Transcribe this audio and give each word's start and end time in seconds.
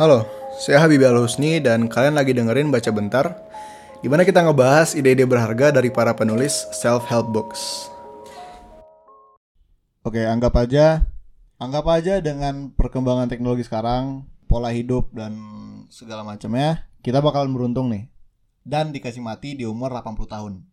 Halo, 0.00 0.24
saya 0.56 0.80
Habibie 0.80 1.04
Al 1.04 1.20
Husni 1.20 1.60
dan 1.60 1.84
kalian 1.84 2.16
lagi 2.16 2.32
dengerin 2.32 2.72
Baca 2.72 2.88
Bentar 2.88 3.36
di 4.00 4.08
mana 4.08 4.24
kita 4.24 4.40
ngebahas 4.40 4.96
ide-ide 4.96 5.28
berharga 5.28 5.76
dari 5.76 5.92
para 5.92 6.16
penulis 6.16 6.64
self-help 6.72 7.28
books. 7.28 7.92
Oke, 10.00 10.24
anggap 10.24 10.56
aja 10.56 11.04
anggap 11.60 11.84
aja 11.92 12.16
dengan 12.24 12.72
perkembangan 12.72 13.28
teknologi 13.28 13.60
sekarang, 13.60 14.24
pola 14.48 14.72
hidup 14.72 15.12
dan 15.12 15.36
segala 15.92 16.24
macamnya, 16.24 16.88
kita 17.04 17.20
bakalan 17.20 17.52
beruntung 17.52 17.92
nih. 17.92 18.08
Dan 18.64 18.96
dikasih 18.96 19.20
mati 19.20 19.52
di 19.52 19.68
umur 19.68 19.92
80 19.92 20.16
tahun. 20.24 20.64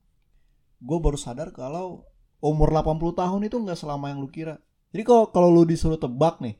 Gue 0.80 1.04
baru 1.04 1.20
sadar 1.20 1.52
kalau 1.52 2.08
umur 2.40 2.72
80 2.72 2.96
tahun 3.12 3.42
itu 3.44 3.60
nggak 3.60 3.76
selama 3.76 4.08
yang 4.08 4.24
lu 4.24 4.32
kira. 4.32 4.64
Jadi 4.96 5.04
kalau 5.04 5.28
kalau 5.36 5.52
lu 5.52 5.68
disuruh 5.68 6.00
tebak 6.00 6.40
nih, 6.40 6.56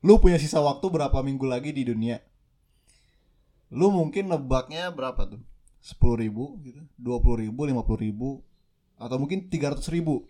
lu 0.00 0.16
punya 0.20 0.40
sisa 0.40 0.60
waktu 0.60 0.86
berapa 0.88 1.20
minggu 1.20 1.44
lagi 1.44 1.70
di 1.72 1.84
dunia? 1.84 2.20
Lu 3.70 3.92
mungkin 3.94 4.32
nebaknya 4.32 4.90
berapa 4.90 5.28
tuh? 5.30 5.42
10 5.80 6.20
ribu 6.20 6.60
gitu, 6.60 6.80
20 7.00 7.48
ribu, 7.48 7.60
50 7.64 8.04
ribu, 8.04 8.28
atau 9.00 9.16
mungkin 9.16 9.48
300 9.48 9.80
ribu. 9.88 10.28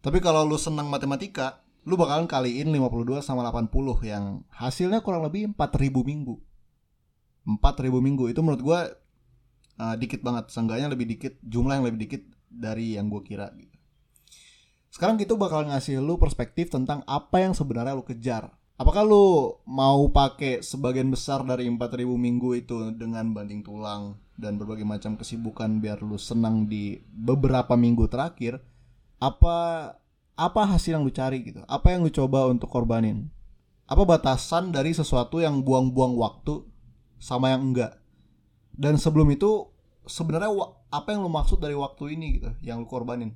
Tapi 0.00 0.24
kalau 0.24 0.46
lu 0.48 0.56
senang 0.56 0.88
matematika, 0.88 1.60
lu 1.84 2.00
bakalan 2.00 2.24
kaliin 2.24 2.72
52 2.72 3.20
sama 3.20 3.44
80 3.44 4.08
yang 4.08 4.40
hasilnya 4.48 5.04
kurang 5.04 5.26
lebih 5.28 5.52
4000 5.52 6.00
minggu. 6.00 6.40
4000 7.44 7.92
minggu 8.00 8.24
itu 8.32 8.40
menurut 8.40 8.62
gua 8.64 8.80
uh, 9.80 9.96
dikit 9.96 10.20
banget, 10.20 10.48
seenggaknya 10.52 10.88
lebih 10.88 11.06
dikit, 11.08 11.36
jumlah 11.44 11.80
yang 11.80 11.86
lebih 11.86 12.00
dikit 12.08 12.22
dari 12.48 12.96
yang 12.96 13.12
gue 13.12 13.22
kira 13.22 13.52
gitu. 13.56 13.76
Sekarang 14.88 15.20
gitu 15.20 15.36
bakal 15.36 15.68
ngasih 15.68 16.00
lu 16.00 16.16
perspektif 16.16 16.72
tentang 16.72 17.04
apa 17.04 17.44
yang 17.44 17.52
sebenarnya 17.52 17.94
lu 17.94 18.04
kejar. 18.04 18.50
Apakah 18.78 19.02
lu 19.02 19.58
mau 19.66 20.06
pakai 20.06 20.62
sebagian 20.62 21.10
besar 21.10 21.42
dari 21.42 21.66
4000 21.66 22.14
minggu 22.14 22.62
itu 22.62 22.94
dengan 22.94 23.34
banting 23.34 23.66
tulang 23.66 24.14
dan 24.38 24.54
berbagai 24.54 24.86
macam 24.86 25.18
kesibukan 25.18 25.82
biar 25.82 25.98
lu 25.98 26.14
senang 26.14 26.70
di 26.70 27.02
beberapa 27.10 27.74
minggu 27.74 28.06
terakhir? 28.06 28.62
Apa 29.18 29.90
apa 30.38 30.60
hasil 30.62 30.94
yang 30.94 31.02
lu 31.02 31.10
cari 31.10 31.42
gitu? 31.42 31.66
Apa 31.66 31.90
yang 31.90 32.06
lu 32.06 32.10
coba 32.14 32.46
untuk 32.46 32.70
korbanin? 32.70 33.26
Apa 33.90 34.06
batasan 34.06 34.70
dari 34.70 34.94
sesuatu 34.94 35.42
yang 35.42 35.58
buang-buang 35.66 36.14
waktu 36.14 36.62
sama 37.18 37.50
yang 37.50 37.74
enggak? 37.74 37.98
Dan 38.70 38.94
sebelum 38.94 39.26
itu 39.34 39.74
sebenarnya 40.06 40.54
apa 40.94 41.10
yang 41.10 41.26
lu 41.26 41.30
maksud 41.34 41.58
dari 41.58 41.74
waktu 41.74 42.14
ini 42.14 42.38
gitu 42.38 42.54
yang 42.62 42.78
lu 42.78 42.86
korbanin? 42.86 43.34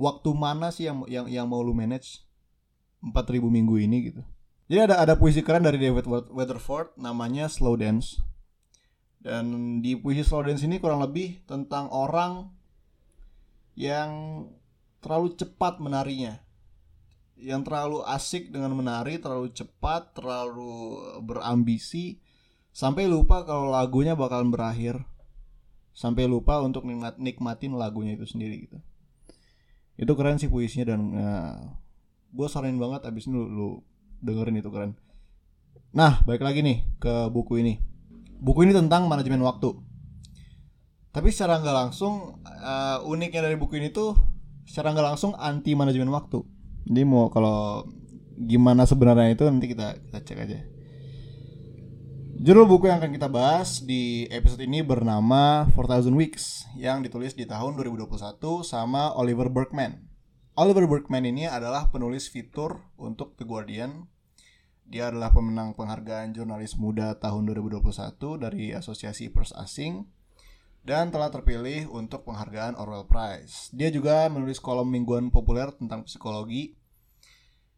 Waktu 0.00 0.32
mana 0.32 0.72
sih 0.72 0.88
yang 0.88 1.04
yang 1.04 1.28
yang 1.28 1.44
mau 1.44 1.60
lu 1.60 1.76
manage 1.76 2.24
4000 3.04 3.44
minggu 3.44 3.76
ini 3.76 4.08
gitu? 4.08 4.24
Jadi 4.70 4.86
ada 4.86 5.02
ada 5.02 5.18
puisi 5.18 5.42
keren 5.42 5.66
dari 5.66 5.82
David 5.82 6.06
Weatherford 6.30 6.94
namanya 6.94 7.50
Slow 7.50 7.74
Dance. 7.74 8.22
Dan 9.18 9.82
di 9.82 9.98
puisi 9.98 10.22
Slow 10.22 10.46
Dance 10.46 10.62
ini 10.62 10.78
kurang 10.78 11.02
lebih 11.02 11.42
tentang 11.42 11.90
orang 11.90 12.54
yang 13.74 14.46
terlalu 15.02 15.34
cepat 15.34 15.82
menarinya. 15.82 16.38
Yang 17.34 17.66
terlalu 17.66 17.98
asik 18.06 18.54
dengan 18.54 18.78
menari, 18.78 19.18
terlalu 19.18 19.50
cepat, 19.50 20.14
terlalu 20.14 21.02
berambisi 21.26 22.22
sampai 22.70 23.10
lupa 23.10 23.42
kalau 23.42 23.74
lagunya 23.74 24.14
bakalan 24.14 24.54
berakhir. 24.54 25.02
Sampai 25.90 26.30
lupa 26.30 26.62
untuk 26.62 26.86
nikmat, 26.86 27.18
nikmatin 27.18 27.74
lagunya 27.74 28.14
itu 28.14 28.22
sendiri 28.22 28.70
gitu. 28.70 28.78
Itu 29.98 30.14
keren 30.14 30.38
sih 30.38 30.46
puisinya 30.46 30.94
dan 30.94 31.00
ya, 31.10 31.34
gue 32.30 32.46
saranin 32.46 32.78
banget 32.78 33.10
abis 33.10 33.26
ini 33.26 33.34
lu, 33.34 33.44
lu 33.50 33.68
dengerin 34.20 34.60
itu 34.60 34.70
keren. 34.72 34.96
Nah, 35.90 36.22
balik 36.22 36.46
lagi 36.46 36.62
nih 36.62 36.86
ke 37.02 37.26
buku 37.32 37.58
ini. 37.60 37.80
Buku 38.40 38.62
ini 38.64 38.72
tentang 38.72 39.10
manajemen 39.10 39.42
waktu. 39.42 39.74
Tapi 41.10 41.28
secara 41.34 41.58
nggak 41.58 41.76
langsung 41.76 42.38
uh, 42.46 43.02
uniknya 43.02 43.50
dari 43.50 43.58
buku 43.58 43.82
ini 43.82 43.90
tuh 43.90 44.14
secara 44.62 44.94
nggak 44.94 45.16
langsung 45.16 45.34
anti 45.34 45.74
manajemen 45.74 46.14
waktu. 46.14 46.46
Jadi 46.86 47.02
mau 47.02 47.26
kalau 47.34 47.82
gimana 48.38 48.86
sebenarnya 48.86 49.34
itu 49.34 49.44
nanti 49.50 49.66
kita 49.66 49.98
kita 49.98 50.18
cek 50.22 50.38
aja. 50.38 50.58
Judul 52.40 52.64
buku 52.64 52.88
yang 52.88 53.04
akan 53.04 53.12
kita 53.12 53.28
bahas 53.28 53.84
di 53.84 54.24
episode 54.32 54.64
ini 54.64 54.80
bernama 54.80 55.68
4000 55.76 56.08
Weeks 56.14 56.64
yang 56.72 57.04
ditulis 57.04 57.36
di 57.36 57.44
tahun 57.44 57.76
2021 57.76 58.16
sama 58.64 59.12
Oliver 59.12 59.52
Berkman. 59.52 60.09
Oliver 60.58 60.90
Berkman 60.90 61.22
ini 61.22 61.46
adalah 61.46 61.94
penulis 61.94 62.26
fitur 62.26 62.82
untuk 62.98 63.38
The 63.38 63.46
Guardian. 63.46 64.10
Dia 64.82 65.14
adalah 65.14 65.30
pemenang 65.30 65.78
penghargaan 65.78 66.34
jurnalis 66.34 66.74
muda 66.74 67.14
tahun 67.22 67.46
2021 67.54 67.86
dari 68.42 68.74
Asosiasi 68.74 69.30
Pers 69.30 69.54
Asing 69.54 70.10
dan 70.82 71.14
telah 71.14 71.30
terpilih 71.30 71.86
untuk 71.94 72.26
penghargaan 72.26 72.74
Orwell 72.74 73.06
Prize. 73.06 73.70
Dia 73.70 73.94
juga 73.94 74.26
menulis 74.26 74.58
kolom 74.58 74.90
mingguan 74.90 75.30
populer 75.30 75.70
tentang 75.70 76.02
psikologi. 76.02 76.74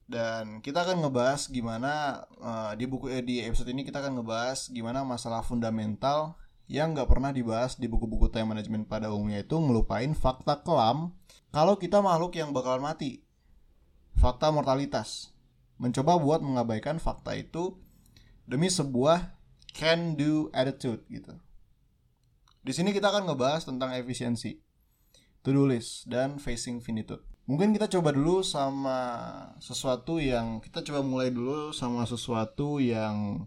Dan 0.09 0.65
kita 0.65 0.88
akan 0.88 1.05
ngebahas 1.05 1.53
gimana 1.53 2.25
uh, 2.41 2.72
di 2.72 2.88
buku 2.88 3.12
eh, 3.12 3.21
di 3.21 3.44
episode 3.44 3.69
ini 3.69 3.84
kita 3.84 4.00
akan 4.00 4.21
ngebahas 4.21 4.72
gimana 4.72 5.05
masalah 5.05 5.44
fundamental 5.44 6.41
yang 6.72 6.97
nggak 6.97 7.05
pernah 7.05 7.37
dibahas 7.37 7.77
di 7.77 7.84
buku-buku 7.84 8.33
time 8.33 8.56
management 8.56 8.88
pada 8.88 9.12
umumnya 9.12 9.44
itu 9.44 9.60
ngelupain 9.60 10.16
fakta 10.16 10.65
kelam 10.65 11.12
kalau 11.53 11.77
kita 11.77 12.00
makhluk 12.00 12.33
yang 12.33 12.56
bakalan 12.56 12.81
mati. 12.81 13.21
Fakta 14.16 14.49
mortalitas. 14.49 15.37
Mencoba 15.77 16.16
buat 16.16 16.41
mengabaikan 16.41 16.97
fakta 16.97 17.37
itu 17.37 17.77
demi 18.49 18.72
sebuah 18.72 19.37
can 19.77 20.16
do 20.16 20.49
attitude 20.56 21.05
gitu. 21.12 21.37
Di 22.65 22.72
sini 22.72 22.97
kita 22.97 23.12
akan 23.12 23.28
ngebahas 23.28 23.69
tentang 23.69 23.93
efisiensi, 23.93 24.56
to-do 25.44 25.69
list, 25.69 26.09
dan 26.09 26.41
facing 26.41 26.81
finitude. 26.81 27.21
Mungkin 27.44 27.77
kita 27.77 27.91
coba 27.91 28.16
dulu 28.16 28.41
sama 28.41 28.97
sesuatu 29.61 30.22
yang 30.22 30.62
kita 30.65 30.81
coba 30.88 31.05
mulai 31.05 31.28
dulu 31.28 31.75
sama 31.75 32.09
sesuatu 32.09 32.81
yang 32.81 33.44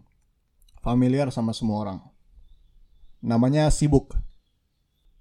familiar 0.78 1.26
sama 1.34 1.50
semua 1.50 1.82
orang. 1.82 2.00
Namanya 3.26 3.74
sibuk. 3.74 4.14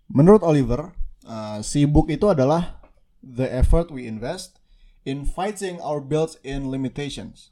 Menurut 0.06 0.46
Oliver, 0.46 0.94
uh, 1.26 1.58
sibuk 1.66 2.06
itu 2.14 2.30
adalah 2.30 2.78
the 3.26 3.50
effort 3.50 3.90
we 3.90 4.06
invest 4.06 4.62
in 5.10 5.26
fighting 5.26 5.82
our 5.82 5.98
built-in 5.98 6.70
limitations. 6.70 7.50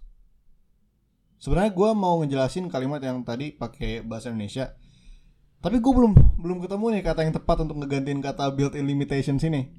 Sebenarnya 1.42 1.74
gue 1.74 1.90
mau 1.98 2.22
ngejelasin 2.22 2.70
kalimat 2.70 3.02
yang 3.02 3.26
tadi 3.26 3.50
pakai 3.50 4.06
bahasa 4.06 4.30
Indonesia, 4.30 4.78
tapi 5.60 5.82
gue 5.82 5.92
belum 5.92 6.14
belum 6.40 6.58
ketemu 6.62 6.86
nih 7.02 7.04
kata 7.04 7.20
yang 7.26 7.34
tepat 7.34 7.58
untuk 7.66 7.82
ngegantiin 7.82 8.22
kata 8.22 8.54
built-in 8.54 8.86
limitations 8.86 9.42
ini. 9.42 9.74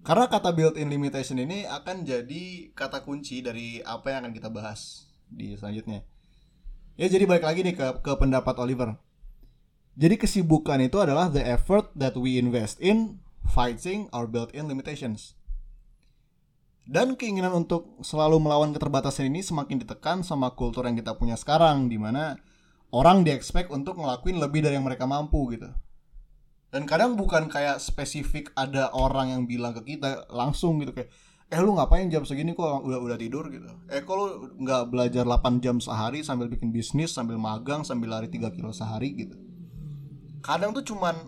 Karena 0.00 0.30
kata 0.32 0.54
built-in 0.56 0.88
limitation 0.88 1.36
ini 1.36 1.68
akan 1.68 2.06
jadi 2.06 2.72
kata 2.72 3.04
kunci 3.04 3.42
dari 3.44 3.84
apa 3.84 4.16
yang 4.16 4.26
akan 4.26 4.32
kita 4.32 4.48
bahas 4.48 5.12
di 5.28 5.52
selanjutnya. 5.58 6.06
Ya 6.96 7.12
jadi 7.12 7.28
balik 7.28 7.44
lagi 7.44 7.60
nih 7.66 7.76
ke, 7.76 7.86
ke 8.00 8.12
pendapat 8.16 8.56
Oliver. 8.56 8.96
Jadi 9.96 10.20
kesibukan 10.20 10.76
itu 10.84 11.00
adalah 11.00 11.32
the 11.32 11.40
effort 11.40 11.88
that 11.96 12.12
we 12.20 12.36
invest 12.36 12.76
in 12.84 13.16
fighting 13.48 14.12
our 14.12 14.28
built-in 14.28 14.68
limitations. 14.68 15.32
Dan 16.84 17.16
keinginan 17.16 17.64
untuk 17.64 17.96
selalu 18.04 18.36
melawan 18.36 18.76
keterbatasan 18.76 19.32
ini 19.32 19.40
semakin 19.40 19.80
ditekan 19.80 20.20
sama 20.20 20.52
kultur 20.52 20.84
yang 20.84 21.00
kita 21.00 21.16
punya 21.16 21.32
sekarang, 21.32 21.88
di 21.88 21.96
mana 21.96 22.36
orang 22.92 23.24
di-expect 23.24 23.72
untuk 23.72 23.96
ngelakuin 23.96 24.36
lebih 24.36 24.68
dari 24.68 24.76
yang 24.76 24.84
mereka 24.84 25.08
mampu 25.08 25.56
gitu. 25.56 25.72
Dan 26.68 26.84
kadang 26.84 27.16
bukan 27.16 27.48
kayak 27.48 27.80
spesifik 27.80 28.52
ada 28.52 28.92
orang 28.92 29.32
yang 29.32 29.42
bilang 29.48 29.72
ke 29.72 29.96
kita 29.96 30.28
langsung 30.28 30.76
gitu 30.76 30.92
kayak 30.92 31.08
eh 31.46 31.62
lu 31.62 31.72
ngapain 31.72 32.04
jam 32.12 32.28
segini 32.28 32.52
kok 32.52 32.84
udah 32.84 33.00
udah 33.00 33.16
tidur? 33.16 33.48
Gitu. 33.48 33.70
Eh 33.88 34.04
kok 34.04 34.12
lu 34.12 34.26
nggak 34.60 34.92
belajar 34.92 35.24
8 35.24 35.64
jam 35.64 35.80
sehari 35.80 36.20
sambil 36.20 36.52
bikin 36.52 36.68
bisnis 36.68 37.16
sambil 37.16 37.40
magang 37.40 37.80
sambil 37.80 38.12
lari 38.12 38.28
3 38.28 38.52
kilo 38.52 38.76
sehari? 38.76 39.16
Gitu 39.24 39.55
kadang 40.46 40.70
tuh 40.70 40.86
cuman 40.86 41.18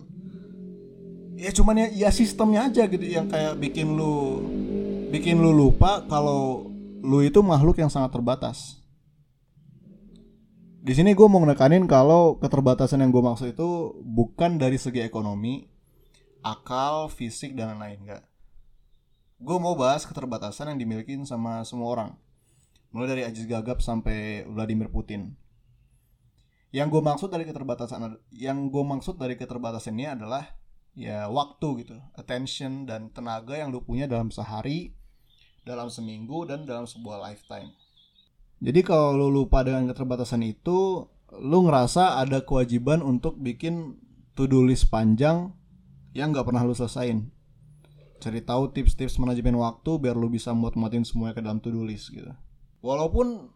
ya 1.35 1.51
cuman 1.51 1.75
ya, 1.75 2.07
ya 2.07 2.09
sistemnya 2.15 2.71
aja 2.71 2.87
gitu 2.87 3.03
yang 3.03 3.27
kayak 3.27 3.59
bikin 3.59 3.99
lu 3.99 4.39
bikin 5.11 5.43
lu 5.43 5.51
lupa 5.51 6.07
kalau 6.07 6.71
lu 7.03 7.19
itu 7.19 7.43
makhluk 7.43 7.75
yang 7.79 7.91
sangat 7.91 8.15
terbatas 8.15 8.79
di 10.79 10.95
sini 10.95 11.11
gue 11.11 11.27
mau 11.27 11.43
nekanin 11.43 11.83
kalau 11.91 12.39
keterbatasan 12.39 13.03
yang 13.03 13.11
gue 13.11 13.19
maksud 13.19 13.51
itu 13.51 13.99
bukan 13.99 14.55
dari 14.55 14.79
segi 14.79 15.03
ekonomi, 15.03 15.67
akal, 16.39 17.11
fisik 17.11 17.51
dan 17.51 17.75
lain-lain 17.75 17.99
enggak. 17.99 18.23
Gue 19.43 19.59
mau 19.59 19.75
bahas 19.75 20.07
keterbatasan 20.07 20.71
yang 20.71 20.79
dimiliki 20.79 21.19
sama 21.27 21.67
semua 21.67 21.87
orang, 21.91 22.11
mulai 22.95 23.11
dari 23.11 23.23
Aziz 23.27 23.43
Gagap 23.43 23.83
sampai 23.83 24.47
Vladimir 24.47 24.87
Putin. 24.87 25.35
Yang 26.69 26.87
gue 26.93 27.01
maksud 27.01 27.29
dari 27.33 27.49
keterbatasan, 27.49 28.21
yang 28.29 28.69
gue 28.69 28.83
maksud 28.85 29.17
dari 29.17 29.33
keterbatasan 29.33 29.97
ini 29.97 30.05
adalah 30.05 30.53
ya 30.93 31.25
waktu 31.25 31.85
gitu, 31.85 31.97
attention 32.13 32.85
dan 32.85 33.09
tenaga 33.09 33.57
yang 33.57 33.73
lu 33.73 33.81
punya 33.81 34.05
dalam 34.05 34.29
sehari, 34.29 34.93
dalam 35.65 35.89
seminggu 35.89 36.45
dan 36.45 36.69
dalam 36.69 36.85
sebuah 36.85 37.25
lifetime. 37.25 37.73
Jadi 38.61 38.85
kalau 38.85 39.17
lu 39.17 39.27
lupa 39.33 39.65
dengan 39.65 39.89
keterbatasan 39.89 40.45
itu, 40.45 41.09
lu 41.41 41.59
ngerasa 41.65 42.21
ada 42.21 42.45
kewajiban 42.45 43.01
untuk 43.01 43.41
bikin 43.41 43.97
to-do 44.37 44.61
list 44.61 44.93
panjang 44.93 45.49
yang 46.13 46.29
nggak 46.29 46.45
pernah 46.45 46.61
lu 46.61 46.77
selesain. 46.77 47.33
Cari 48.19 48.43
tahu 48.43 48.75
tips-tips 48.75 49.17
manajemen 49.17 49.57
waktu 49.57 49.95
biar 49.97 50.13
lu 50.13 50.27
bisa 50.27 50.51
muat-muatin 50.51 51.07
semuanya 51.07 51.33
ke 51.33 51.41
dalam 51.41 51.57
to-do 51.63 51.81
list 51.81 52.11
gitu. 52.13 52.29
Walaupun 52.83 53.49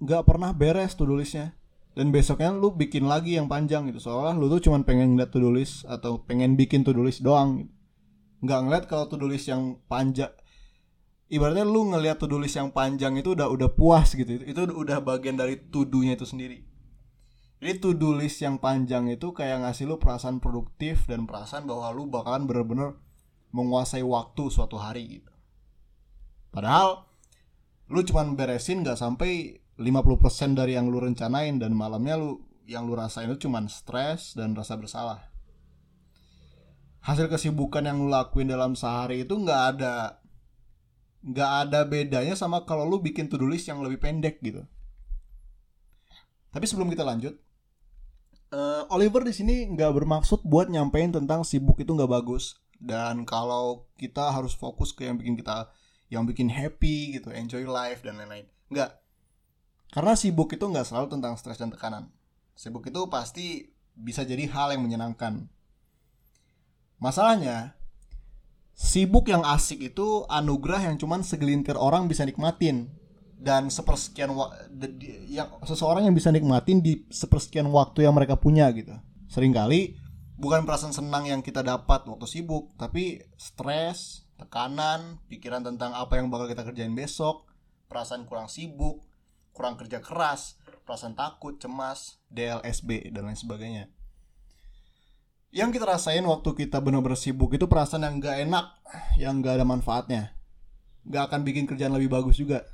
nggak 0.00 0.24
pernah 0.24 0.56
beres 0.56 0.96
to-do 0.96 1.18
listnya 1.18 1.52
dan 1.96 2.12
besoknya 2.12 2.52
lu 2.52 2.76
bikin 2.76 3.08
lagi 3.08 3.40
yang 3.40 3.48
panjang 3.48 3.88
gitu. 3.88 3.98
Soalnya 4.04 4.36
lu 4.36 4.52
tuh 4.52 4.68
cuman 4.68 4.84
pengen 4.84 5.16
ngeliat 5.16 5.32
to-do 5.32 5.48
list 5.48 5.88
atau 5.88 6.20
pengen 6.20 6.54
bikin 6.54 6.84
to-do 6.84 7.00
list 7.00 7.24
doang 7.24 7.64
gitu. 7.64 7.72
nggak 8.44 8.60
ngeliat 8.68 8.84
kalau 8.84 9.08
to-do 9.08 9.24
list 9.24 9.48
yang 9.48 9.80
panjang 9.88 10.28
ibaratnya 11.26 11.66
lu 11.66 11.90
ngeliat 11.90 12.20
to-do 12.20 12.38
list 12.38 12.60
yang 12.60 12.70
panjang 12.70 13.18
itu 13.18 13.34
udah 13.34 13.50
udah 13.50 13.70
puas 13.72 14.14
gitu. 14.14 14.28
Itu 14.28 14.68
udah 14.68 15.02
bagian 15.02 15.40
dari 15.40 15.58
to-do-nya 15.58 16.14
itu 16.14 16.26
sendiri. 16.26 16.62
Jadi 17.56 17.72
to-do 17.80 18.12
list 18.12 18.44
yang 18.44 18.60
panjang 18.60 19.08
itu 19.08 19.32
kayak 19.32 19.64
ngasih 19.64 19.88
lu 19.88 19.96
perasaan 19.96 20.38
produktif 20.44 21.08
dan 21.08 21.24
perasaan 21.24 21.64
bahwa 21.64 21.88
lu 21.96 22.06
bakalan 22.06 22.44
bener-bener 22.44 23.00
menguasai 23.50 24.04
waktu 24.04 24.52
suatu 24.52 24.76
hari 24.76 25.20
gitu. 25.20 25.32
Padahal 26.52 27.08
lu 27.88 28.04
cuman 28.04 28.36
beresin 28.36 28.84
nggak 28.84 29.00
sampai 29.00 29.62
50% 29.76 30.56
dari 30.56 30.72
yang 30.72 30.88
lu 30.88 31.04
rencanain 31.04 31.60
dan 31.60 31.76
malamnya 31.76 32.16
lu 32.16 32.40
yang 32.66 32.88
lu 32.88 32.96
rasain 32.96 33.30
itu 33.30 33.46
cuman 33.46 33.68
stres 33.68 34.32
dan 34.32 34.56
rasa 34.56 34.74
bersalah. 34.80 35.20
Hasil 37.04 37.30
kesibukan 37.30 37.86
yang 37.86 38.02
lu 38.02 38.10
lakuin 38.10 38.50
dalam 38.50 38.74
sehari 38.74 39.22
itu 39.22 39.36
nggak 39.36 39.62
ada 39.76 40.18
nggak 41.26 41.50
ada 41.66 41.80
bedanya 41.86 42.34
sama 42.34 42.64
kalau 42.64 42.88
lu 42.88 42.98
bikin 42.98 43.30
to-do 43.30 43.46
list 43.46 43.68
yang 43.70 43.84
lebih 43.84 44.02
pendek 44.02 44.42
gitu. 44.42 44.64
Tapi 46.50 46.64
sebelum 46.64 46.88
kita 46.88 47.04
lanjut, 47.04 47.36
uh, 48.56 48.88
Oliver 48.90 49.22
di 49.22 49.36
sini 49.36 49.68
nggak 49.76 49.92
bermaksud 49.92 50.42
buat 50.42 50.72
nyampein 50.72 51.12
tentang 51.12 51.44
sibuk 51.44 51.76
itu 51.78 51.92
nggak 51.92 52.10
bagus 52.10 52.56
dan 52.80 53.28
kalau 53.28 53.88
kita 54.00 54.32
harus 54.32 54.52
fokus 54.56 54.92
ke 54.92 55.08
yang 55.08 55.20
bikin 55.20 55.36
kita 55.36 55.68
yang 56.06 56.22
bikin 56.24 56.48
happy 56.48 57.18
gitu, 57.18 57.34
enjoy 57.34 57.66
life 57.66 58.00
dan 58.00 58.18
lain-lain. 58.18 58.46
Nggak 58.70 59.05
karena 59.90 60.18
sibuk 60.18 60.50
itu 60.52 60.64
nggak 60.66 60.86
selalu 60.86 61.06
tentang 61.18 61.34
stres 61.38 61.58
dan 61.60 61.70
tekanan. 61.70 62.10
Sibuk 62.56 62.86
itu 62.88 63.06
pasti 63.12 63.70
bisa 63.96 64.24
jadi 64.24 64.48
hal 64.48 64.76
yang 64.76 64.84
menyenangkan. 64.84 65.48
Masalahnya, 66.96 67.76
sibuk 68.76 69.28
yang 69.28 69.44
asik 69.44 69.92
itu 69.92 70.24
anugerah 70.28 70.92
yang 70.92 70.96
cuman 71.00 71.24
segelintir 71.24 71.76
orang 71.76 72.08
bisa 72.08 72.24
nikmatin 72.24 72.92
dan 73.36 73.68
sepersekian 73.68 74.32
yang 75.28 75.48
seseorang 75.64 76.08
yang 76.08 76.16
bisa 76.16 76.32
nikmatin 76.32 76.80
di 76.80 77.04
sepersekian 77.12 77.68
waktu 77.68 78.08
yang 78.08 78.16
mereka 78.16 78.36
punya 78.36 78.68
gitu. 78.72 78.96
Seringkali 79.28 79.96
bukan 80.36 80.68
perasaan 80.68 80.92
senang 80.92 81.24
yang 81.28 81.40
kita 81.40 81.64
dapat 81.64 82.04
waktu 82.04 82.26
sibuk, 82.28 82.72
tapi 82.76 83.24
stres, 83.40 84.28
tekanan, 84.36 85.20
pikiran 85.28 85.64
tentang 85.64 85.96
apa 85.96 86.20
yang 86.20 86.28
bakal 86.28 86.48
kita 86.48 86.64
kerjain 86.64 86.92
besok, 86.92 87.48
perasaan 87.88 88.28
kurang 88.28 88.52
sibuk, 88.52 89.05
kurang 89.56 89.80
kerja 89.80 90.04
keras, 90.04 90.60
perasaan 90.84 91.16
takut, 91.16 91.56
cemas, 91.56 92.20
DLSB 92.28 93.08
dan 93.08 93.32
lain 93.32 93.40
sebagainya. 93.40 93.88
Yang 95.48 95.80
kita 95.80 95.88
rasain 95.88 96.20
waktu 96.28 96.52
kita 96.52 96.84
benar-benar 96.84 97.16
sibuk 97.16 97.56
itu 97.56 97.64
perasaan 97.64 98.04
yang 98.04 98.20
gak 98.20 98.36
enak, 98.44 98.66
yang 99.16 99.40
gak 99.40 99.56
ada 99.56 99.64
manfaatnya. 99.64 100.36
Gak 101.08 101.32
akan 101.32 101.40
bikin 101.48 101.64
kerjaan 101.64 101.96
lebih 101.96 102.12
bagus 102.12 102.36
juga. 102.36 102.68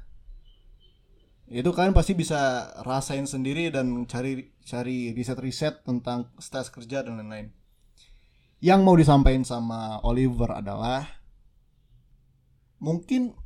Itu 1.46 1.70
kalian 1.70 1.94
pasti 1.94 2.18
bisa 2.18 2.74
rasain 2.82 3.30
sendiri 3.30 3.70
dan 3.70 4.08
cari 4.10 4.50
cari 4.66 5.14
riset-riset 5.14 5.86
tentang 5.86 6.34
stres 6.42 6.72
kerja 6.74 7.06
dan 7.06 7.22
lain-lain. 7.22 7.54
Yang 8.58 8.80
mau 8.82 8.98
disampaikan 8.98 9.46
sama 9.46 10.02
Oliver 10.02 10.58
adalah 10.58 11.06
mungkin 12.82 13.36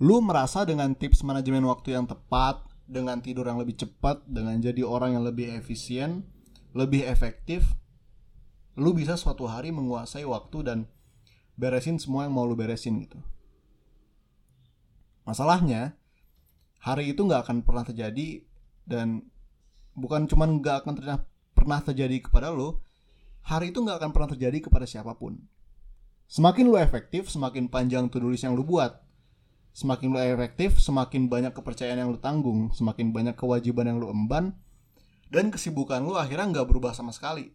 lu 0.00 0.24
merasa 0.24 0.64
dengan 0.64 0.96
tips 0.96 1.20
manajemen 1.20 1.60
waktu 1.68 1.92
yang 1.92 2.08
tepat, 2.08 2.64
dengan 2.88 3.20
tidur 3.20 3.44
yang 3.44 3.60
lebih 3.60 3.76
cepat, 3.76 4.24
dengan 4.24 4.56
jadi 4.56 4.80
orang 4.80 5.14
yang 5.14 5.24
lebih 5.28 5.52
efisien, 5.52 6.24
lebih 6.72 7.04
efektif, 7.04 7.76
lu 8.80 8.96
bisa 8.96 9.20
suatu 9.20 9.44
hari 9.44 9.68
menguasai 9.76 10.24
waktu 10.24 10.58
dan 10.64 10.78
beresin 11.60 12.00
semua 12.00 12.24
yang 12.24 12.32
mau 12.32 12.48
lu 12.48 12.56
beresin 12.56 12.96
gitu. 13.04 13.20
Masalahnya, 15.28 16.00
hari 16.80 17.12
itu 17.12 17.20
nggak 17.20 17.44
akan 17.44 17.60
pernah 17.60 17.84
terjadi 17.84 18.40
dan 18.88 19.28
bukan 19.92 20.24
cuman 20.24 20.64
nggak 20.64 20.76
akan 20.80 20.92
terjadi, 20.96 21.20
pernah 21.52 21.80
terjadi 21.84 22.16
kepada 22.24 22.48
lu, 22.48 22.80
hari 23.44 23.68
itu 23.68 23.84
nggak 23.84 24.00
akan 24.00 24.10
pernah 24.16 24.32
terjadi 24.32 24.64
kepada 24.64 24.88
siapa 24.88 25.12
pun. 25.12 25.36
Semakin 26.24 26.72
lu 26.72 26.80
efektif, 26.80 27.28
semakin 27.28 27.68
panjang 27.68 28.08
tulis 28.08 28.40
yang 28.40 28.56
lu 28.56 28.64
buat 28.64 29.09
semakin 29.70 30.10
lu 30.10 30.18
efektif, 30.18 30.82
semakin 30.82 31.30
banyak 31.30 31.54
kepercayaan 31.54 32.02
yang 32.02 32.10
lu 32.10 32.18
tanggung, 32.18 32.74
semakin 32.74 33.14
banyak 33.14 33.38
kewajiban 33.38 33.86
yang 33.86 33.98
lu 34.02 34.10
emban, 34.10 34.58
dan 35.30 35.54
kesibukan 35.54 36.02
lu 36.02 36.18
akhirnya 36.18 36.50
nggak 36.50 36.66
berubah 36.66 36.92
sama 36.92 37.14
sekali. 37.14 37.54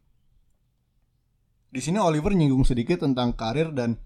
Di 1.69 1.83
sini 1.83 2.00
Oliver 2.00 2.31
nyinggung 2.31 2.63
sedikit 2.63 3.03
tentang 3.03 3.35
karir 3.35 3.75
dan 3.75 4.00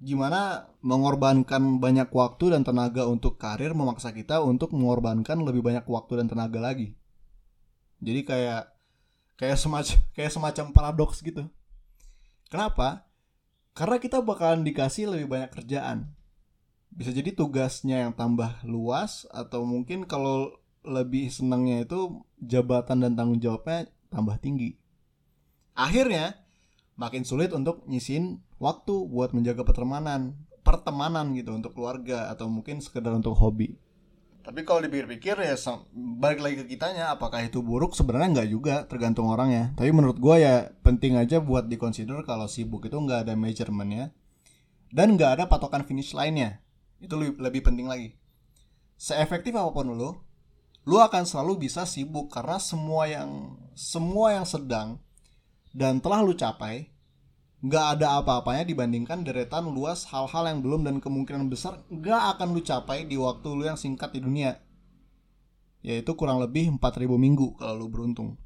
gimana 0.00 0.72
mengorbankan 0.80 1.76
banyak 1.76 2.08
waktu 2.08 2.56
dan 2.56 2.64
tenaga 2.64 3.04
untuk 3.04 3.36
karir 3.36 3.76
memaksa 3.76 4.16
kita 4.16 4.40
untuk 4.40 4.72
mengorbankan 4.72 5.44
lebih 5.44 5.60
banyak 5.60 5.84
waktu 5.84 6.24
dan 6.24 6.26
tenaga 6.32 6.56
lagi. 6.56 6.96
Jadi 8.00 8.24
kayak 8.24 8.72
kayak 9.36 9.60
semacam 9.60 9.96
kayak 10.16 10.32
semacam 10.32 10.64
paradoks 10.72 11.20
gitu. 11.20 11.44
Kenapa? 12.48 13.04
Karena 13.76 14.00
kita 14.00 14.24
bakalan 14.24 14.64
dikasih 14.64 15.12
lebih 15.12 15.28
banyak 15.30 15.52
kerjaan 15.52 16.16
bisa 16.90 17.14
jadi 17.14 17.30
tugasnya 17.32 18.02
yang 18.06 18.12
tambah 18.12 18.60
luas 18.66 19.24
atau 19.30 19.62
mungkin 19.62 20.10
kalau 20.10 20.58
lebih 20.82 21.30
senangnya 21.30 21.86
itu 21.86 22.24
jabatan 22.42 23.04
dan 23.06 23.12
tanggung 23.14 23.38
jawabnya 23.38 23.86
tambah 24.10 24.36
tinggi. 24.42 24.74
Akhirnya 25.78 26.34
makin 26.98 27.22
sulit 27.22 27.54
untuk 27.54 27.86
nyisin 27.86 28.42
waktu 28.58 29.06
buat 29.06 29.32
menjaga 29.32 29.62
pertemanan, 29.62 30.34
pertemanan 30.66 31.32
gitu 31.36 31.54
untuk 31.54 31.72
keluarga 31.78 32.28
atau 32.32 32.50
mungkin 32.50 32.82
sekedar 32.82 33.14
untuk 33.14 33.38
hobi. 33.38 33.78
Tapi 34.40 34.64
kalau 34.64 34.80
dipikir-pikir 34.82 35.36
ya 35.36 35.54
balik 35.94 36.40
lagi 36.40 36.64
ke 36.64 36.74
kitanya 36.74 37.12
apakah 37.12 37.44
itu 37.44 37.60
buruk 37.60 37.92
sebenarnya 37.92 38.40
nggak 38.40 38.50
juga 38.50 38.74
tergantung 38.88 39.28
orangnya. 39.28 39.76
Tapi 39.76 39.92
menurut 39.92 40.16
gue 40.16 40.36
ya 40.42 40.72
penting 40.80 41.20
aja 41.20 41.38
buat 41.38 41.68
dikonsider 41.68 42.24
kalau 42.24 42.48
sibuk 42.48 42.82
itu 42.88 42.96
nggak 42.96 43.28
ada 43.28 43.36
measurementnya 43.36 44.16
dan 44.90 45.14
nggak 45.14 45.30
ada 45.38 45.44
patokan 45.46 45.86
finish 45.86 46.16
lainnya 46.16 46.58
itu 47.00 47.14
lebih, 47.16 47.64
penting 47.64 47.88
lagi. 47.88 48.14
Seefektif 49.00 49.56
apa 49.56 49.72
pun 49.72 49.96
lo 49.96 50.28
lo 50.88 50.96
akan 51.00 51.28
selalu 51.28 51.68
bisa 51.68 51.84
sibuk 51.84 52.32
karena 52.32 52.56
semua 52.56 53.04
yang 53.04 53.56
semua 53.76 54.32
yang 54.32 54.48
sedang 54.48 54.96
dan 55.76 56.00
telah 56.00 56.24
lu 56.24 56.32
capai 56.32 56.88
nggak 57.60 58.00
ada 58.00 58.24
apa-apanya 58.24 58.64
dibandingkan 58.64 59.20
deretan 59.20 59.68
luas 59.68 60.08
hal-hal 60.08 60.48
yang 60.48 60.64
belum 60.64 60.80
dan 60.88 60.96
kemungkinan 60.96 61.52
besar 61.52 61.84
nggak 61.92 62.36
akan 62.36 62.56
lu 62.56 62.64
capai 62.64 63.04
di 63.04 63.20
waktu 63.20 63.48
lu 63.52 63.68
yang 63.68 63.76
singkat 63.76 64.16
di 64.16 64.20
dunia. 64.24 64.56
Yaitu 65.84 66.12
kurang 66.16 66.40
lebih 66.40 66.72
4000 66.76 67.16
minggu 67.16 67.56
kalau 67.60 67.84
lu 67.84 67.88
beruntung. 67.92 68.40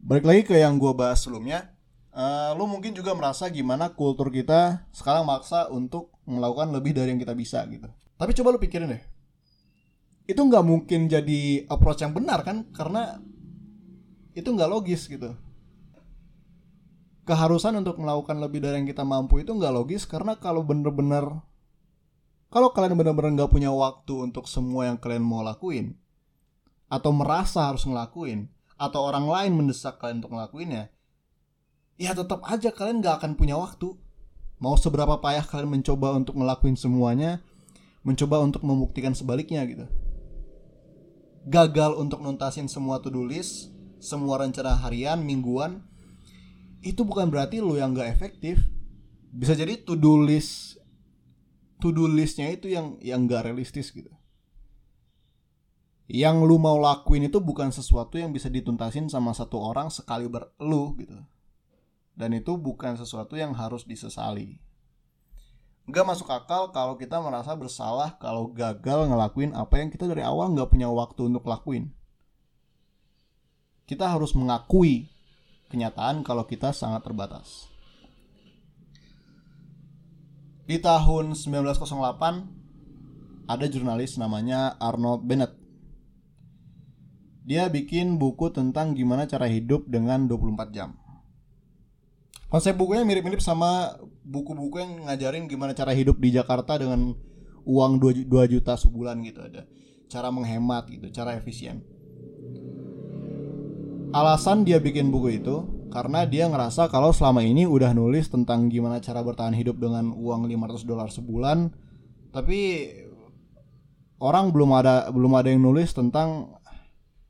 Balik 0.00 0.24
lagi 0.24 0.42
ke 0.48 0.56
yang 0.56 0.80
gue 0.80 0.92
bahas 0.96 1.20
sebelumnya 1.24 1.76
uh, 2.14 2.52
lu 2.58 2.66
mungkin 2.66 2.94
juga 2.94 3.14
merasa 3.14 3.46
gimana 3.50 3.94
kultur 3.94 4.30
kita 4.30 4.86
sekarang 4.90 5.26
maksa 5.26 5.70
untuk 5.70 6.14
melakukan 6.26 6.70
lebih 6.74 6.94
dari 6.94 7.14
yang 7.14 7.20
kita 7.20 7.34
bisa 7.34 7.62
gitu. 7.70 7.86
Tapi 8.18 8.30
coba 8.36 8.54
lu 8.54 8.60
pikirin 8.60 8.92
deh. 8.92 9.02
Itu 10.28 10.46
nggak 10.46 10.64
mungkin 10.66 11.10
jadi 11.10 11.66
approach 11.66 12.04
yang 12.06 12.14
benar 12.14 12.46
kan? 12.46 12.70
Karena 12.70 13.18
itu 14.36 14.46
nggak 14.46 14.70
logis 14.70 15.10
gitu. 15.10 15.34
Keharusan 17.26 17.78
untuk 17.78 17.98
melakukan 17.98 18.38
lebih 18.42 18.62
dari 18.62 18.82
yang 18.82 18.88
kita 18.88 19.06
mampu 19.06 19.42
itu 19.42 19.54
nggak 19.54 19.74
logis 19.74 20.06
karena 20.06 20.38
kalau 20.38 20.66
bener-bener 20.66 21.26
kalau 22.50 22.74
kalian 22.74 22.98
bener-bener 22.98 23.38
nggak 23.38 23.50
punya 23.54 23.70
waktu 23.70 24.26
untuk 24.26 24.50
semua 24.50 24.90
yang 24.90 24.98
kalian 24.98 25.22
mau 25.22 25.38
lakuin 25.46 25.94
atau 26.90 27.14
merasa 27.14 27.70
harus 27.70 27.86
ngelakuin 27.86 28.50
atau 28.74 29.06
orang 29.06 29.30
lain 29.30 29.52
mendesak 29.54 30.02
kalian 30.02 30.18
untuk 30.18 30.34
ngelakuinnya 30.34 30.90
ya 32.00 32.16
tetap 32.16 32.40
aja 32.48 32.72
kalian 32.72 33.04
gak 33.04 33.20
akan 33.20 33.36
punya 33.36 33.60
waktu. 33.60 33.92
Mau 34.60 34.76
seberapa 34.80 35.20
payah 35.20 35.44
kalian 35.44 35.80
mencoba 35.80 36.16
untuk 36.16 36.40
ngelakuin 36.40 36.76
semuanya, 36.76 37.44
mencoba 38.04 38.40
untuk 38.40 38.64
membuktikan 38.64 39.12
sebaliknya 39.12 39.64
gitu. 39.68 39.84
Gagal 41.48 41.96
untuk 41.96 42.24
nuntasin 42.24 42.68
semua 42.68 43.00
to-do 43.00 43.24
list, 43.24 43.72
semua 44.00 44.40
rencana 44.40 44.76
harian, 44.80 45.20
mingguan, 45.20 45.84
itu 46.80 47.04
bukan 47.04 47.28
berarti 47.28 47.60
lo 47.60 47.76
yang 47.76 47.92
gak 47.92 48.08
efektif. 48.08 48.60
Bisa 49.32 49.52
jadi 49.52 49.80
to-do 49.80 50.24
list 50.24 50.80
to 51.80 51.90
do 51.90 52.04
listnya 52.06 52.52
itu 52.52 52.68
yang 52.68 53.00
yang 53.00 53.24
gak 53.24 53.48
realistis 53.48 53.90
gitu 53.90 54.12
yang 56.10 56.44
lu 56.44 56.60
mau 56.60 56.76
lakuin 56.76 57.26
itu 57.26 57.40
bukan 57.40 57.72
sesuatu 57.72 58.20
yang 58.20 58.30
bisa 58.30 58.52
dituntasin 58.52 59.08
sama 59.08 59.32
satu 59.32 59.56
orang 59.58 59.88
sekali 59.88 60.28
berlu 60.28 60.94
gitu 61.00 61.16
dan 62.18 62.36
itu 62.36 62.58
bukan 62.58 62.98
sesuatu 62.98 63.38
yang 63.38 63.54
harus 63.54 63.86
disesali 63.86 64.58
Gak 65.90 66.06
masuk 66.06 66.30
akal 66.30 66.70
kalau 66.70 66.94
kita 66.94 67.18
merasa 67.18 67.50
bersalah 67.58 68.14
kalau 68.22 68.46
gagal 68.54 69.10
ngelakuin 69.10 69.50
apa 69.58 69.82
yang 69.82 69.90
kita 69.90 70.06
dari 70.06 70.22
awal 70.22 70.54
nggak 70.54 70.70
punya 70.70 70.86
waktu 70.86 71.26
untuk 71.26 71.42
lakuin. 71.50 71.90
Kita 73.90 74.06
harus 74.06 74.38
mengakui 74.38 75.10
kenyataan 75.66 76.22
kalau 76.22 76.46
kita 76.46 76.70
sangat 76.70 77.02
terbatas. 77.02 77.66
Di 80.62 80.78
tahun 80.78 81.34
1908 81.34 83.50
ada 83.50 83.66
jurnalis 83.66 84.14
namanya 84.14 84.78
Arnold 84.78 85.26
Bennett. 85.26 85.58
Dia 87.42 87.66
bikin 87.66 88.14
buku 88.14 88.54
tentang 88.54 88.94
gimana 88.94 89.26
cara 89.26 89.50
hidup 89.50 89.90
dengan 89.90 90.30
24 90.30 90.70
jam. 90.70 90.94
Konsep 92.50 92.74
bukunya 92.74 93.06
mirip-mirip 93.06 93.38
sama 93.38 93.94
buku-buku 94.26 94.82
yang 94.82 95.06
ngajarin 95.06 95.46
gimana 95.46 95.70
cara 95.70 95.94
hidup 95.94 96.18
di 96.18 96.34
Jakarta 96.34 96.74
dengan 96.82 97.14
uang 97.62 97.92
2 98.02 98.26
juta 98.50 98.74
sebulan 98.74 99.22
gitu 99.22 99.38
ada. 99.46 99.70
Cara 100.10 100.34
menghemat 100.34 100.90
gitu, 100.90 101.06
cara 101.14 101.38
efisien. 101.38 101.86
Alasan 104.10 104.66
dia 104.66 104.82
bikin 104.82 105.14
buku 105.14 105.38
itu 105.38 105.86
karena 105.94 106.26
dia 106.26 106.50
ngerasa 106.50 106.90
kalau 106.90 107.14
selama 107.14 107.46
ini 107.46 107.70
udah 107.70 107.94
nulis 107.94 108.26
tentang 108.26 108.66
gimana 108.66 108.98
cara 108.98 109.22
bertahan 109.22 109.54
hidup 109.54 109.78
dengan 109.78 110.10
uang 110.10 110.50
500 110.50 110.82
dolar 110.82 111.06
sebulan, 111.14 111.70
tapi 112.34 112.90
orang 114.18 114.50
belum 114.50 114.74
ada 114.74 115.14
belum 115.14 115.38
ada 115.38 115.54
yang 115.54 115.62
nulis 115.62 115.94
tentang 115.94 116.58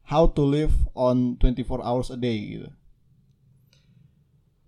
how 0.09 0.25
to 0.33 0.41
live 0.49 0.73
on 0.97 1.37
24 1.37 1.85
hours 1.85 2.09
a 2.09 2.17
day 2.17 2.57
gitu. 2.57 2.73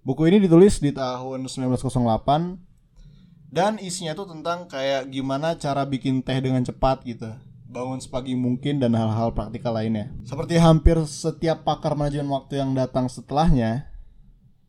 Buku 0.02 0.26
ini 0.26 0.42
ditulis 0.42 0.82
di 0.82 0.90
tahun 0.90 1.46
1908 1.46 3.54
dan 3.54 3.78
isinya 3.78 4.18
tuh 4.18 4.34
tentang 4.34 4.66
kayak 4.66 5.06
gimana 5.14 5.54
cara 5.54 5.86
bikin 5.86 6.26
teh 6.26 6.42
dengan 6.42 6.66
cepat 6.66 7.06
gitu. 7.06 7.30
Bangun 7.70 8.02
sepagi 8.02 8.34
mungkin 8.34 8.82
dan 8.82 8.98
hal-hal 8.98 9.30
praktikal 9.30 9.78
lainnya. 9.78 10.10
Seperti 10.26 10.58
hampir 10.58 10.98
setiap 11.06 11.62
pakar 11.62 11.94
manajemen 11.94 12.34
waktu 12.34 12.58
yang 12.58 12.74
datang 12.74 13.06
setelahnya, 13.06 13.94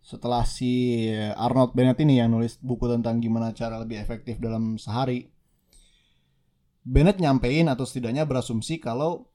setelah 0.05 0.45
si 0.45 1.09
Arnold 1.33 1.73
Bennett 1.73 1.97
ini 2.05 2.21
yang 2.21 2.29
nulis 2.29 2.61
buku 2.61 2.85
tentang 2.85 3.17
gimana 3.17 3.57
cara 3.57 3.81
lebih 3.81 3.97
efektif 3.97 4.37
dalam 4.37 4.77
sehari, 4.77 5.33
Bennett 6.85 7.17
nyampein 7.17 7.73
atau 7.73 7.89
setidaknya 7.89 8.29
berasumsi 8.29 8.77
kalau 8.77 9.32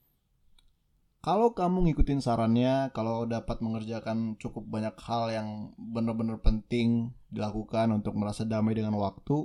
kalau 1.28 1.52
kamu 1.52 1.92
ngikutin 1.92 2.24
sarannya, 2.24 2.88
kalau 2.96 3.28
dapat 3.28 3.60
mengerjakan 3.60 4.40
cukup 4.40 4.64
banyak 4.64 4.96
hal 4.96 5.28
yang 5.28 5.76
benar-benar 5.76 6.40
penting 6.40 7.12
dilakukan 7.28 7.92
untuk 7.92 8.16
merasa 8.16 8.48
damai 8.48 8.72
dengan 8.72 8.96
waktu, 8.96 9.44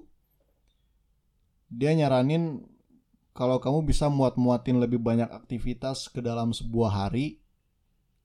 dia 1.67 1.91
nyaranin 1.91 2.63
kalau 3.35 3.59
kamu 3.59 3.83
bisa 3.83 4.07
muat-muatin 4.07 4.79
lebih 4.79 5.03
banyak 5.03 5.27
aktivitas 5.27 6.07
ke 6.07 6.23
dalam 6.23 6.55
sebuah 6.55 7.03
hari, 7.03 7.43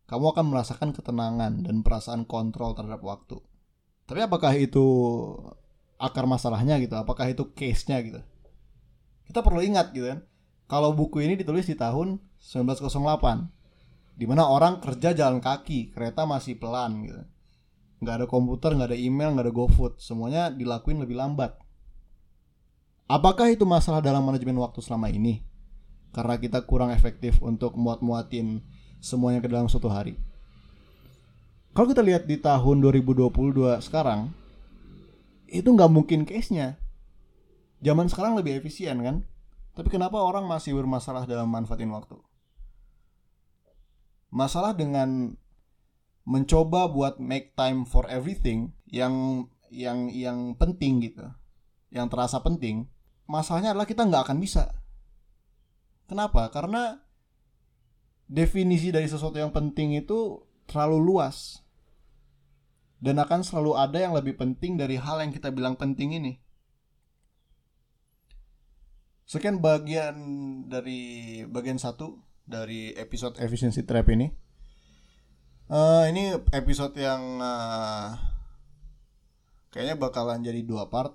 kamu 0.06 0.38
akan 0.38 0.54
merasakan 0.54 0.94
ketenangan 0.94 1.66
dan 1.66 1.82
perasaan 1.82 2.30
kontrol 2.30 2.78
terhadap 2.78 3.02
waktu. 3.02 3.42
Tapi 4.06 4.22
apakah 4.22 4.54
itu 4.54 4.86
akar 5.98 6.30
masalahnya 6.30 6.78
gitu? 6.78 6.94
Apakah 6.94 7.26
itu 7.26 7.50
case-nya 7.58 8.06
gitu? 8.06 8.22
Kita 9.26 9.42
perlu 9.42 9.66
ingat 9.66 9.90
gitu 9.90 10.14
kan 10.14 10.22
kalau 10.68 10.92
buku 10.92 11.24
ini 11.24 11.34
ditulis 11.34 11.64
di 11.64 11.72
tahun 11.72 12.20
1908 12.44 14.20
di 14.20 14.28
mana 14.28 14.44
orang 14.44 14.84
kerja 14.84 15.16
jalan 15.16 15.40
kaki 15.40 15.96
kereta 15.96 16.28
masih 16.28 16.60
pelan 16.60 17.08
gitu. 17.08 17.22
Nggak 18.04 18.14
ada 18.14 18.26
komputer 18.28 18.76
nggak 18.76 18.92
ada 18.92 18.98
email 18.98 19.32
nggak 19.32 19.46
ada 19.48 19.54
GoFood 19.54 19.96
semuanya 19.96 20.52
dilakuin 20.52 21.00
lebih 21.00 21.16
lambat. 21.16 21.56
Apakah 23.08 23.48
itu 23.48 23.64
masalah 23.64 24.04
dalam 24.04 24.20
manajemen 24.20 24.60
waktu 24.60 24.84
selama 24.84 25.08
ini? 25.08 25.40
Karena 26.12 26.36
kita 26.36 26.60
kurang 26.68 26.92
efektif 26.92 27.40
untuk 27.40 27.72
muat-muatin 27.80 28.60
semuanya 29.00 29.40
ke 29.40 29.48
dalam 29.48 29.72
suatu 29.72 29.88
hari. 29.88 30.20
Kalau 31.72 31.88
kita 31.88 32.04
lihat 32.04 32.28
di 32.28 32.36
tahun 32.36 32.84
2022 32.84 33.80
sekarang 33.80 34.28
itu 35.48 35.64
nggak 35.64 35.88
mungkin 35.88 36.28
case-nya. 36.28 36.76
Zaman 37.80 38.12
sekarang 38.12 38.36
lebih 38.36 38.60
efisien 38.60 39.00
kan 39.00 39.24
tapi 39.78 39.94
kenapa 39.94 40.18
orang 40.18 40.42
masih 40.50 40.74
bermasalah 40.74 41.22
dalam 41.22 41.46
manfaatin 41.46 41.94
waktu? 41.94 42.18
Masalah 44.34 44.74
dengan 44.74 45.38
mencoba 46.26 46.90
buat 46.90 47.22
make 47.22 47.54
time 47.54 47.86
for 47.86 48.02
everything 48.10 48.74
yang 48.90 49.46
yang 49.70 50.10
yang 50.10 50.58
penting 50.58 50.98
gitu, 50.98 51.30
yang 51.94 52.10
terasa 52.10 52.42
penting. 52.42 52.90
Masalahnya 53.30 53.70
adalah 53.70 53.86
kita 53.86 54.02
nggak 54.02 54.26
akan 54.26 54.42
bisa. 54.42 54.74
Kenapa? 56.10 56.50
Karena 56.50 56.98
definisi 58.26 58.90
dari 58.90 59.06
sesuatu 59.06 59.38
yang 59.38 59.54
penting 59.54 59.94
itu 59.94 60.42
terlalu 60.66 60.98
luas 61.06 61.62
dan 62.98 63.22
akan 63.22 63.46
selalu 63.46 63.78
ada 63.78 64.02
yang 64.02 64.10
lebih 64.10 64.34
penting 64.34 64.74
dari 64.74 64.98
hal 64.98 65.22
yang 65.22 65.30
kita 65.30 65.54
bilang 65.54 65.78
penting 65.78 66.18
ini. 66.18 66.42
Sekian 69.28 69.60
bagian 69.60 70.16
dari 70.72 71.44
bagian 71.44 71.76
satu 71.76 72.16
dari 72.48 72.96
episode 72.96 73.36
efficiency 73.44 73.84
trap 73.84 74.08
ini. 74.08 74.32
Uh, 75.68 76.08
ini 76.08 76.32
episode 76.56 76.96
yang 76.96 77.36
uh, 77.36 78.16
kayaknya 79.68 80.00
bakalan 80.00 80.40
jadi 80.40 80.64
dua 80.64 80.88
part. 80.88 81.12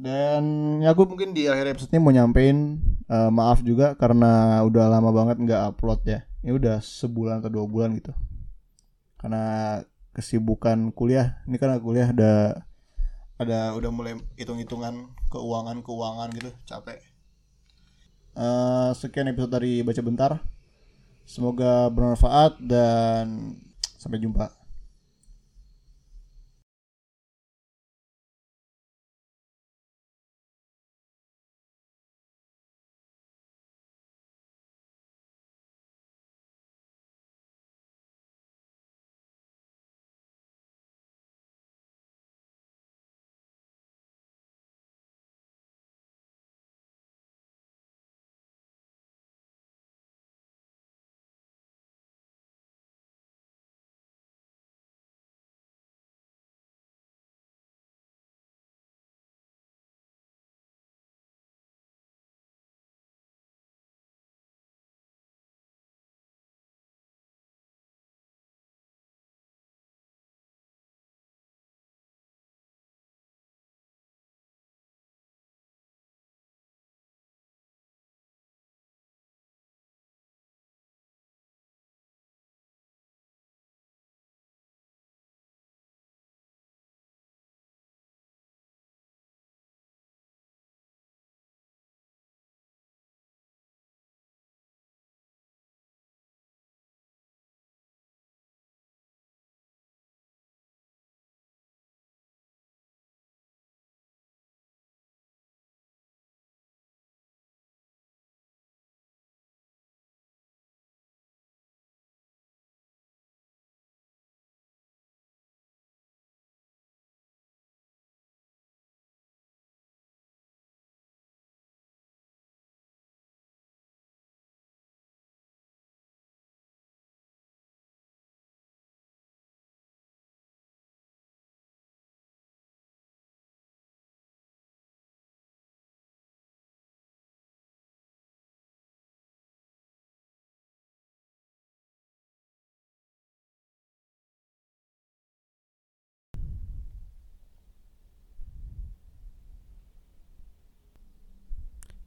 Dan 0.00 0.80
ya 0.80 0.96
gue 0.96 1.04
mungkin 1.04 1.36
di 1.36 1.44
akhir 1.44 1.76
episode 1.76 1.92
ini 1.92 2.00
mau 2.00 2.08
nyampein 2.08 2.80
uh, 3.12 3.28
maaf 3.28 3.60
juga 3.60 3.92
karena 4.00 4.64
udah 4.64 4.88
lama 4.88 5.12
banget 5.12 5.44
nggak 5.44 5.76
upload 5.76 6.00
ya. 6.08 6.24
Ini 6.40 6.56
udah 6.56 6.80
sebulan 6.80 7.44
atau 7.44 7.52
dua 7.52 7.68
bulan 7.68 8.00
gitu. 8.00 8.16
Karena 9.20 9.76
kesibukan 10.16 10.88
kuliah. 10.96 11.36
Ini 11.44 11.60
karena 11.60 11.76
kuliah 11.84 12.08
udah 12.16 12.64
ada 13.44 13.76
udah 13.76 13.90
mulai 13.92 14.16
hitung-hitungan 14.40 15.12
keuangan 15.28 15.84
keuangan 15.84 16.28
gitu 16.32 16.50
capek. 16.64 16.98
Uh, 18.34 18.90
sekian 18.96 19.30
episode 19.30 19.52
dari 19.54 19.84
baca 19.86 20.02
bentar. 20.02 20.32
Semoga 21.24 21.88
bermanfaat 21.88 22.60
dan 22.60 23.56
sampai 23.96 24.20
jumpa 24.20 24.63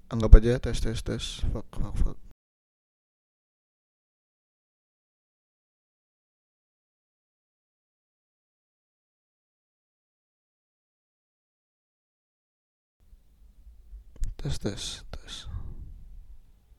Anggap 0.10 0.36
aja 0.40 0.60
tes 0.60 0.80
tes 0.80 1.02
tes. 1.04 1.26
Fuck 1.52 1.68
fuck 1.76 1.96
fuck. 2.00 2.18
Tes 14.38 14.60
tes 14.64 15.04
tes. 15.12 15.57